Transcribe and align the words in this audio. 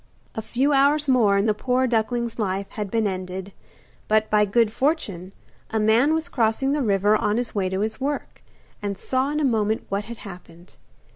A 0.33 0.41
few 0.41 0.73
hours 0.73 1.07
more 1.07 1.37
and 1.37 1.47
the 1.47 1.53
poor 1.53 1.85
duckling's 1.85 2.39
life 2.39 2.65
had 2.71 2.89
been 2.89 3.05
ended. 3.05 3.53
But, 4.07 4.31
by 4.31 4.45
good 4.45 4.73
fortune, 4.73 5.31
a 5.69 5.79
man 5.79 6.15
was 6.15 6.27
crossing 6.27 6.71
the 6.71 6.81
river 6.81 7.15
on 7.15 7.37
his 7.37 7.53
way 7.53 7.69
to 7.69 7.81
his 7.81 8.01
work, 8.01 8.41
and 8.81 8.97
saw 8.97 9.29
in 9.29 9.39
a 9.39 9.45
moment 9.45 9.85
what 9.89 10.05
had 10.05 10.17
happened. 10.17 10.75